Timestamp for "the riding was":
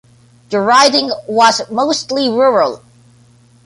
0.49-1.61